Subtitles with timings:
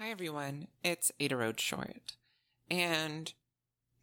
[0.00, 2.12] Hi everyone, it's Ada Road Short.
[2.70, 3.32] And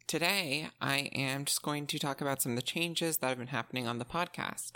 [0.06, 3.46] today I am just going to talk about some of the changes that have been
[3.46, 4.72] happening on the podcast.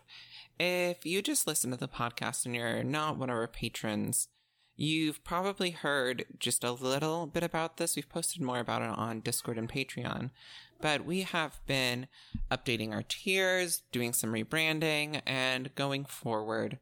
[0.58, 4.28] If you just listen to the podcast and you're not one of our patrons,
[4.76, 7.96] you've probably heard just a little bit about this.
[7.96, 10.30] We've posted more about it on Discord and Patreon,
[10.80, 12.06] but we have been
[12.50, 16.78] updating our tiers, doing some rebranding, and going forward,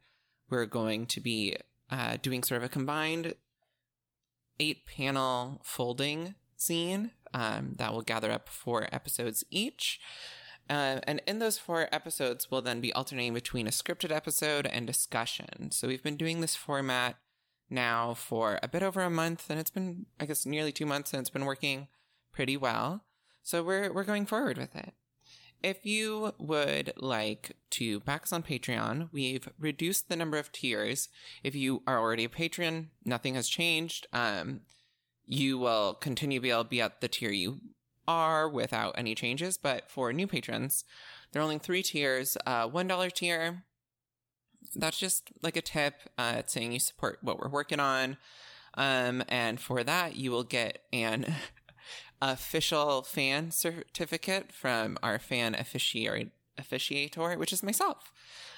[0.48, 1.57] we're going to be
[1.91, 3.34] uh, doing sort of a combined
[4.61, 10.00] eight panel folding zine um, that will gather up four episodes each.
[10.71, 14.86] Uh, and in those four episodes, we'll then be alternating between a scripted episode and
[14.86, 15.71] discussion.
[15.71, 17.16] So we've been doing this format
[17.71, 21.13] now for a bit over a month, and it's been, I guess, nearly two months,
[21.13, 21.88] and it's been working
[22.32, 23.04] pretty well.
[23.43, 24.93] So we're we're going forward with it.
[25.62, 31.08] If you would like to back us on Patreon, we've reduced the number of tiers.
[31.43, 34.06] If you are already a patron, nothing has changed.
[34.12, 34.61] Um,
[35.27, 37.61] you will continue to be able to be at the tier you
[38.06, 39.58] are without any changes.
[39.58, 40.84] But for new patrons,
[41.33, 42.36] there are only three tiers.
[42.46, 43.64] Uh, $1 tier,
[44.74, 45.94] that's just like a tip.
[46.16, 48.16] Uh, it's saying you support what we're working on.
[48.74, 51.34] Um, and for that, you will get an
[52.20, 58.12] official fan certificate from our fan officiator, officiator which is myself,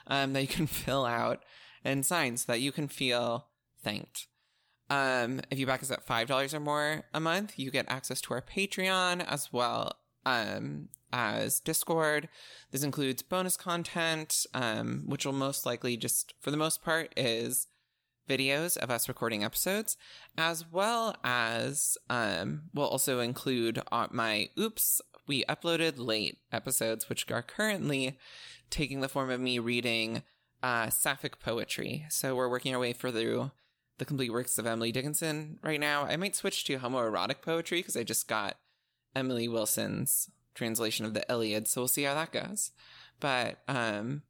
[0.07, 1.45] um, that you can fill out
[1.85, 3.47] and sign so that you can feel
[3.83, 4.27] thanked.
[4.89, 8.35] Um, if you back us at $5 or more a month, you get access to
[8.35, 9.93] our Patreon as well
[10.27, 12.29] um, as Discord.
[12.73, 17.69] This includes bonus content, um, which will most likely just, for the most part, is
[18.31, 19.97] videos of us recording episodes,
[20.39, 27.29] as well as um, we'll also include uh, my oops, we uploaded late episodes, which
[27.31, 28.17] are currently
[28.71, 30.23] taking the form of me reading
[30.63, 32.07] uh, sapphic poetry.
[32.09, 33.51] So we're working our way through
[33.99, 36.05] the complete works of Emily Dickinson right now.
[36.05, 38.57] I might switch to homoerotic poetry because I just got
[39.15, 42.71] Emily Wilson's translation of the Iliad, so we'll see how that goes.
[43.19, 44.23] But um,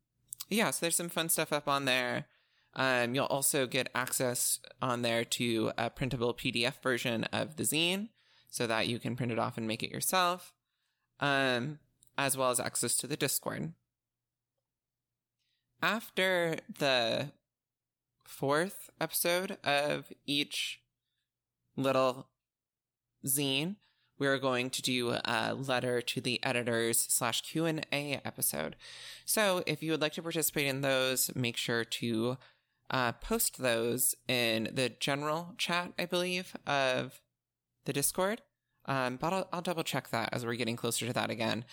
[0.48, 2.26] yeah, so there's some fun stuff up on there.
[2.74, 8.08] Um, you'll also get access on there to a printable PDF version of the zine
[8.48, 10.52] so that you can print it off and make it yourself,
[11.18, 11.78] um,
[12.16, 13.72] as well as access to the Discord.
[15.82, 17.32] After the
[18.24, 20.80] fourth episode of each
[21.76, 22.28] little
[23.26, 23.76] zine,
[24.18, 28.76] we're going to do a letter to the editors slash Q&A episode.
[29.24, 32.36] So if you would like to participate in those, make sure to
[32.90, 37.20] uh, post those in the general chat, I believe, of
[37.84, 38.42] the Discord.
[38.86, 41.64] Um, but I'll, I'll, double check that as we're getting closer to that again.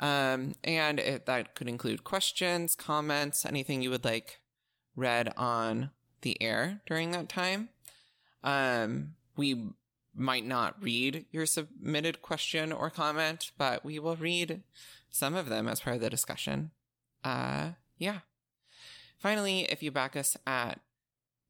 [0.00, 4.40] Um, and it, that could include questions, comments, anything you would like
[4.94, 5.90] read on
[6.22, 7.68] the air during that time.
[8.44, 9.70] Um, we
[10.14, 14.62] might not read your submitted question or comment, but we will read
[15.10, 16.70] some of them as part of the discussion.
[17.24, 18.20] Uh, yeah.
[19.22, 20.80] Finally, if you back us at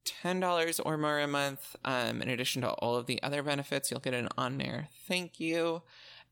[0.05, 3.99] $10 or more a month, um, in addition to all of the other benefits, you'll
[3.99, 5.81] get an on air thank you,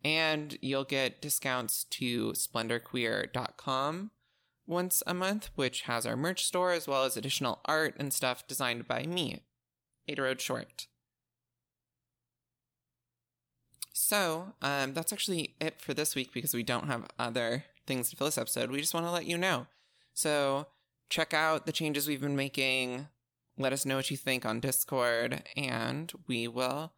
[0.04, 4.10] and you'll get discounts to splendorqueer.com
[4.66, 8.46] once a month, which has our merch store as well as additional art and stuff
[8.46, 9.40] designed by me,
[10.08, 10.88] Ada Road Short.
[13.94, 18.16] So, um, that's actually it for this week because we don't have other things to
[18.16, 18.70] fill this episode.
[18.70, 19.68] We just want to let you know.
[20.12, 20.66] So,
[21.10, 23.08] check out the changes we've been making.
[23.58, 26.92] Let us know what you think on Discord, and we will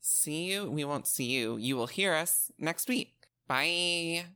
[0.00, 0.70] see you.
[0.70, 1.56] We won't see you.
[1.56, 3.14] You will hear us next week.
[3.48, 4.26] Bye.